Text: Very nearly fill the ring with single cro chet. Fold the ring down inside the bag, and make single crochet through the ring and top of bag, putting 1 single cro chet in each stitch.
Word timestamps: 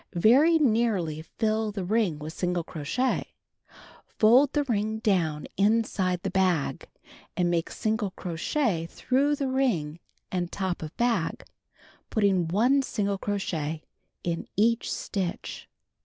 Very 0.15 0.57
nearly 0.57 1.21
fill 1.21 1.71
the 1.71 1.83
ring 1.83 2.17
with 2.17 2.33
single 2.33 2.63
cro 2.63 2.83
chet. 2.83 3.27
Fold 4.07 4.53
the 4.53 4.63
ring 4.63 4.97
down 4.97 5.45
inside 5.57 6.23
the 6.23 6.31
bag, 6.31 6.89
and 7.37 7.51
make 7.51 7.69
single 7.69 8.09
crochet 8.09 8.87
through 8.87 9.35
the 9.35 9.47
ring 9.47 9.99
and 10.31 10.51
top 10.51 10.81
of 10.81 10.97
bag, 10.97 11.43
putting 12.09 12.47
1 12.47 12.81
single 12.81 13.19
cro 13.19 13.37
chet 13.37 13.81
in 14.23 14.47
each 14.57 14.91
stitch. 14.91 15.69